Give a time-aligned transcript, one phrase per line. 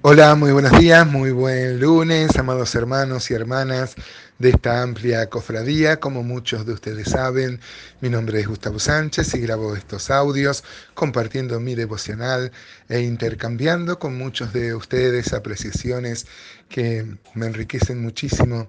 [0.00, 3.96] Hola, muy buenos días, muy buen lunes, amados hermanos y hermanas
[4.38, 5.98] de esta amplia cofradía.
[5.98, 7.60] Como muchos de ustedes saben,
[8.00, 10.62] mi nombre es Gustavo Sánchez y grabo estos audios
[10.94, 12.52] compartiendo mi devocional
[12.88, 16.28] e intercambiando con muchos de ustedes apreciaciones
[16.68, 17.04] que
[17.34, 18.68] me enriquecen muchísimo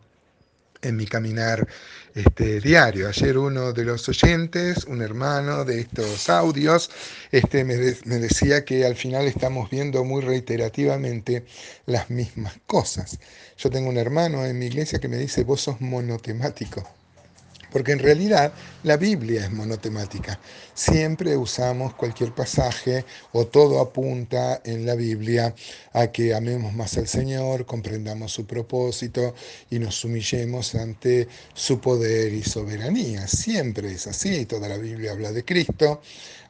[0.82, 1.68] en mi caminar
[2.16, 3.08] este, diario.
[3.08, 6.90] Ayer uno de los oyentes, un hermano de estos audios,
[7.32, 7.76] este, me,
[8.06, 11.46] me decía que al final estamos viendo muy reiterativamente
[11.86, 13.20] las mismas cosas.
[13.58, 16.99] Yo tengo un hermano en mi iglesia que me dice, vos sos monotemático
[17.72, 20.40] porque en realidad la Biblia es monotemática.
[20.74, 25.54] Siempre usamos cualquier pasaje o todo apunta en la Biblia
[25.94, 29.36] a que amemos más al Señor, comprendamos su propósito
[29.70, 33.28] y nos humillemos ante su poder y soberanía.
[33.28, 36.02] Siempre es así, toda la Biblia habla de Cristo.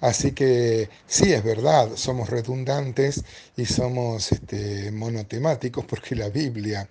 [0.01, 3.21] Así que sí, es verdad, somos redundantes
[3.57, 6.87] y somos este, monotemáticos porque la Biblia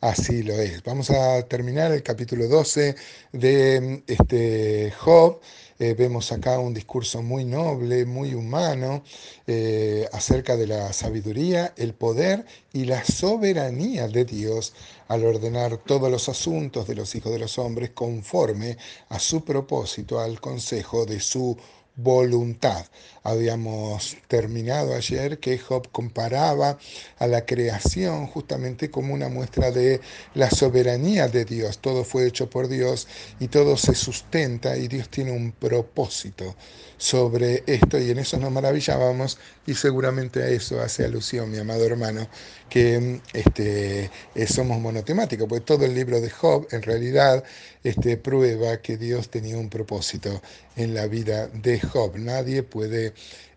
[0.00, 0.82] así lo es.
[0.84, 2.94] Vamos a terminar el capítulo 12
[3.32, 3.71] de
[4.06, 5.40] este, Job.
[5.78, 9.02] Eh, vemos acá un discurso muy noble, muy humano,
[9.48, 14.74] eh, acerca de la sabiduría, el poder y la soberanía de Dios
[15.08, 18.76] al ordenar todos los asuntos de los hijos de los hombres conforme
[19.08, 21.56] a su propósito, al consejo de su
[21.96, 22.86] voluntad.
[23.22, 26.78] Habíamos terminado ayer que Job comparaba
[27.18, 30.00] a la creación justamente como una muestra de
[30.34, 31.78] la soberanía de Dios.
[31.78, 33.06] Todo fue hecho por Dios
[33.38, 36.56] y todo se sustenta y Dios tiene un propósito
[36.96, 41.84] sobre esto y en eso nos maravillábamos y seguramente a eso hace alusión mi amado
[41.84, 42.28] hermano
[42.68, 47.44] que este, eh, somos monotemáticos, porque todo el libro de Job en realidad
[47.84, 50.40] este, prueba que Dios tenía un propósito
[50.76, 51.81] en la vida de
[52.18, 53.12] Nadie puede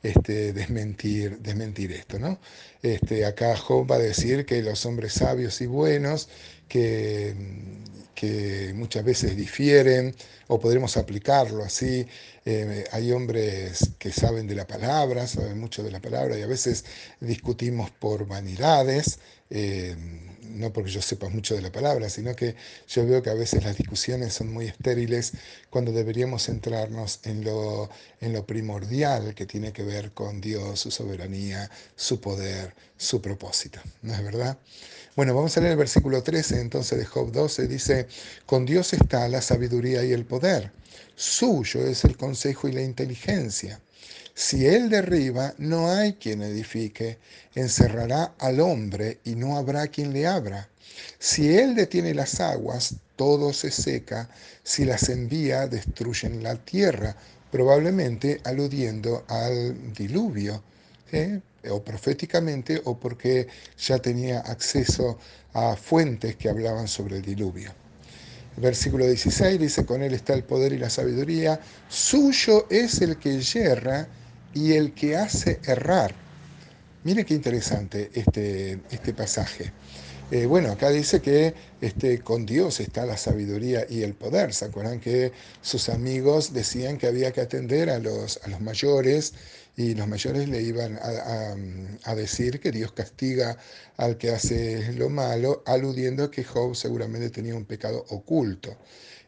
[0.06, 2.20] este, desmentir, desmentir esto.
[2.20, 2.40] ¿no?
[2.82, 6.30] Este, acá Job va a decir que los hombres sabios y buenos
[6.68, 7.34] que,
[8.14, 10.16] que muchas veces difieren,
[10.48, 12.06] o podremos aplicarlo así.
[12.46, 16.48] Eh, hay hombres que saben de la palabra, saben mucho de la palabra, y a
[16.48, 16.86] veces
[17.20, 19.20] discutimos por vanidades.
[19.50, 19.96] Eh,
[20.50, 22.56] no porque yo sepa mucho de la palabra, sino que
[22.88, 25.34] yo veo que a veces las discusiones son muy estériles
[25.70, 27.90] cuando deberíamos centrarnos en lo,
[28.22, 33.80] en lo primordial que tiene que ver con Dios, su soberanía, su poder, su propósito.
[34.02, 34.58] ¿No es verdad?
[35.16, 37.68] Bueno, vamos a leer el versículo 13 entonces de Job 12.
[37.68, 38.08] Dice,
[38.46, 40.72] con Dios está la sabiduría y el poder.
[41.16, 43.80] Suyo es el consejo y la inteligencia.
[44.34, 47.18] Si él derriba, no hay quien edifique.
[47.56, 50.68] Encerrará al hombre y no habrá quien le abra.
[51.20, 54.30] Si él detiene las aguas, todo se seca.
[54.64, 57.16] Si las envía, destruyen la tierra,
[57.56, 60.62] probablemente aludiendo al diluvio,
[61.70, 65.18] o proféticamente, o porque ya tenía acceso
[65.54, 67.72] a fuentes que hablaban sobre el diluvio.
[68.58, 73.40] Versículo 16 dice, con él está el poder y la sabiduría, suyo es el que
[73.40, 74.10] yerra
[74.54, 76.14] y el que hace errar.
[77.06, 79.72] Mire qué interesante este, este pasaje.
[80.32, 84.54] Eh, bueno, acá dice que este, con Dios está la sabiduría y el poder.
[84.54, 85.32] ¿Se acuerdan que
[85.62, 89.34] sus amigos decían que había que atender a los, a los mayores
[89.78, 91.56] y los mayores le iban a,
[92.10, 93.58] a, decir que Dios castiga
[93.98, 98.78] al que hace lo malo, aludiendo a que Job seguramente tenía un pecado oculto.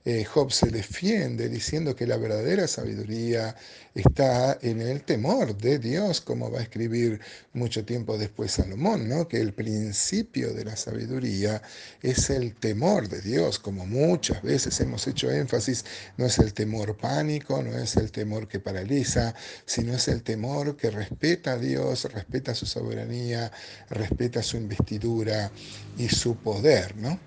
[0.10, 3.54] Eh, Job se defiende diciendo que la verdadera sabiduría
[3.94, 7.20] está en el temor de Dios, como va a escribir
[7.52, 9.28] mucho tiempo después Salomón, ¿no?
[9.28, 11.62] que el principio de la sabiduría
[12.02, 15.84] es el temor de Dios, como muchas veces hemos hecho énfasis,
[16.16, 19.36] no es el temor pánico, no es el temor que paraliza,
[19.66, 23.52] sino es el temor que respeta a Dios, respeta su soberanía,
[23.90, 25.52] respeta su investidura
[25.98, 26.96] y su poder.
[26.96, 27.20] ¿no?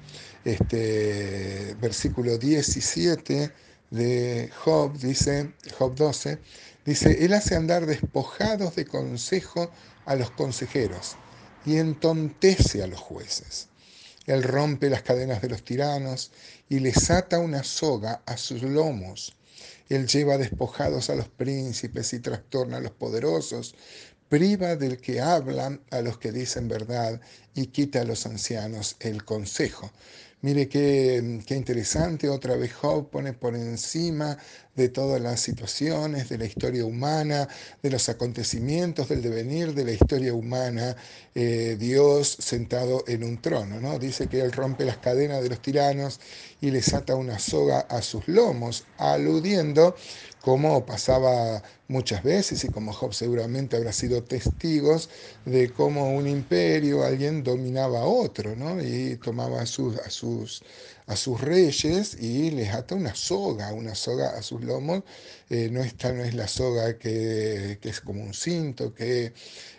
[0.44, 3.52] Este versículo 17
[3.90, 6.38] de Job, dice, Job 12,
[6.84, 9.70] dice, Él hace andar despojados de consejo
[10.06, 11.16] a los consejeros
[11.66, 13.68] y entontece a los jueces.
[14.26, 16.30] Él rompe las cadenas de los tiranos
[16.68, 19.36] y les ata una soga a sus lomos.
[19.88, 23.74] Él lleva despojados a los príncipes y trastorna a los poderosos,
[24.28, 27.20] priva del que hablan a los que dicen verdad
[27.54, 29.90] y quita a los ancianos el consejo.
[30.42, 31.20] Mire qué,
[31.50, 34.38] interesante, otra vez Job pone por encima
[34.74, 37.46] de todas las situaciones, de la historia humana,
[37.82, 40.96] de los acontecimientos, del devenir de la historia humana,
[41.34, 43.80] eh, Dios sentado en un trono.
[43.80, 43.98] ¿no?
[43.98, 46.20] Dice que Él rompe las cadenas de los tiranos
[46.62, 49.94] y les ata una soga a sus lomos, aludiendo
[50.40, 55.10] como pasaba muchas veces y como Job seguramente habrá sido testigos
[55.44, 58.80] de cómo un imperio, alguien dominaba a otro, ¿no?
[58.80, 60.08] Y tomaba a sus, a
[61.06, 65.02] a sus reyes y les ata una soga, una soga a sus lomos.
[65.48, 69.32] Eh, no, esta no es la soga que, que, es como un cinto que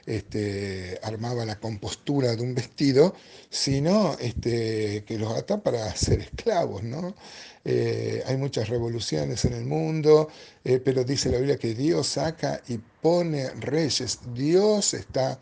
[0.06, 3.16] este, armaba la compostura de un vestido,
[3.50, 7.16] sino este, que los ata para ser esclavos, ¿no?
[7.64, 10.30] Eh, hay muchas revoluciones en el mundo,
[10.64, 14.20] eh, pero dice la Biblia que Dios saca y pone reyes.
[14.34, 15.40] Dios está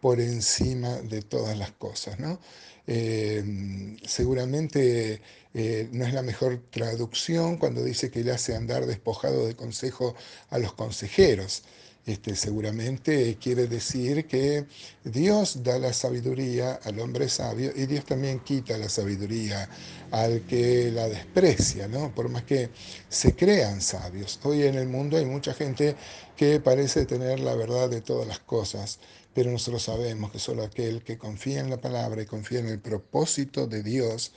[0.00, 2.18] por encima de todas las cosas.
[2.18, 2.38] ¿no?
[2.86, 5.20] Eh, seguramente
[5.92, 10.14] no es la mejor traducción cuando dice que él hace andar despojado de consejo
[10.50, 11.62] a los consejeros.
[12.04, 14.66] Este, seguramente quiere decir que
[15.04, 19.68] Dios da la sabiduría al hombre sabio y Dios también quita la sabiduría
[20.10, 22.12] al que la desprecia, ¿no?
[22.12, 22.70] por más que
[23.08, 24.40] se crean sabios.
[24.42, 25.94] Hoy en el mundo hay mucha gente
[26.36, 28.98] que parece tener la verdad de todas las cosas,
[29.34, 32.80] pero nosotros sabemos que solo aquel que confía en la palabra y confía en el
[32.80, 34.32] propósito de Dios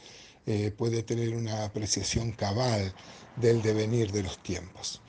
[0.46, 2.94] eh, puede tener una apreciación cabal
[3.36, 5.02] del devenir de los tiempos.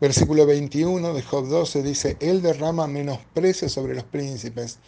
[0.00, 4.78] Versículo 21 de Job 12 dice, Él derrama menosprecio sobre los príncipes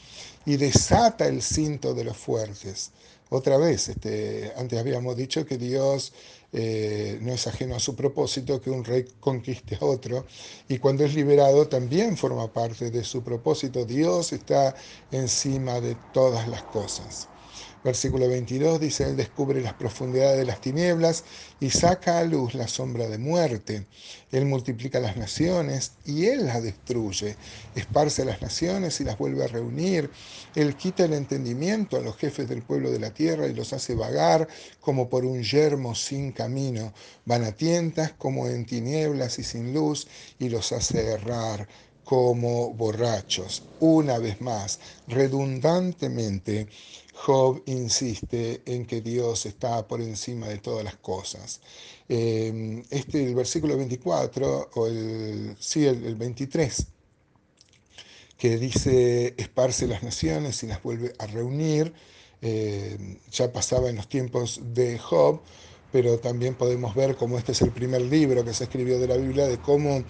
[0.44, 2.90] y desata el cinto de los fuertes.
[3.36, 6.12] Otra vez, este, antes habíamos dicho que Dios
[6.52, 10.26] eh, no es ajeno a su propósito que un rey conquiste a otro
[10.68, 13.84] y cuando es liberado también forma parte de su propósito.
[13.86, 14.74] Dios está
[15.10, 17.30] encima de todas las cosas.
[17.84, 21.22] Versículo 22 dice, Él descubre las profundidades de las tinieblas
[21.60, 23.84] y saca a luz la sombra de muerte.
[24.32, 27.36] Él multiplica las naciones y Él las destruye.
[27.74, 30.10] Esparce las naciones y las vuelve a reunir.
[30.54, 33.94] Él quita el entendimiento a los jefes del pueblo de la tierra y los hace
[33.94, 34.48] vagar
[34.80, 36.94] como por un yermo sin camino.
[37.26, 40.08] Van a tientas como en tinieblas y sin luz
[40.38, 41.68] y los hace errar
[42.04, 43.62] como borrachos.
[43.80, 44.78] Una vez más,
[45.08, 46.68] redundantemente,
[47.14, 51.60] Job insiste en que Dios está por encima de todas las cosas.
[52.08, 56.86] Em, este, el versículo 24, o el, sí, el, 23,
[58.36, 61.94] que dice, esparce las naciones y las vuelve a reunir,
[62.42, 65.40] em, ya pasaba en los tiempos de Job,
[65.94, 69.16] pero también podemos ver cómo este es el primer libro que se escribió de la
[69.16, 70.02] Biblia, de cómo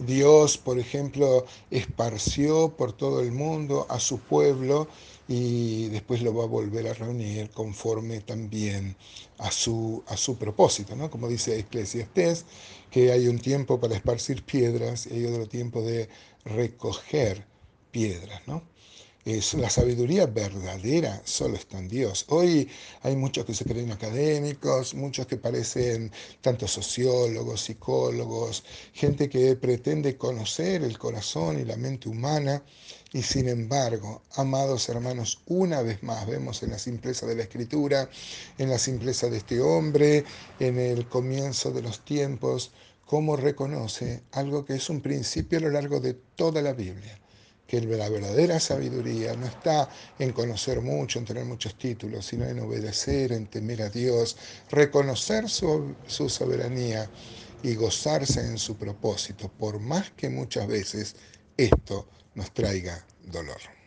[0.00, 4.88] Dios, por ejemplo, esparció por todo el mundo a su pueblo
[5.28, 8.96] y después lo va a volver a reunir conforme también
[9.38, 11.08] a su, a su propósito, ¿no?
[11.08, 12.44] Como dice Eclesiastés,
[12.90, 16.08] que hay un tiempo para esparcir piedras y hay otro tiempo de
[16.46, 17.46] recoger
[17.92, 18.64] piedras, ¿no?
[19.24, 22.24] Es la sabiduría verdadera solo está en Dios.
[22.28, 22.70] Hoy
[23.02, 28.62] hay muchos que se creen académicos, muchos que parecen tanto sociólogos, psicólogos,
[28.92, 32.62] gente que pretende conocer el corazón y la mente humana.
[33.12, 38.08] Y sin embargo, amados hermanos, una vez más vemos en la simpleza de la escritura,
[38.56, 40.24] en la simpleza de este hombre,
[40.60, 42.70] en el comienzo de los tiempos,
[43.04, 47.18] cómo reconoce algo que es un principio a lo largo de toda la Biblia
[47.68, 52.58] que la verdadera sabiduría no está en conocer mucho, en tener muchos títulos, sino en
[52.60, 54.38] obedecer, en temer a Dios,
[54.70, 57.10] reconocer su, su soberanía
[57.62, 61.16] y gozarse en su propósito, por más que muchas veces
[61.58, 63.77] esto nos traiga dolor.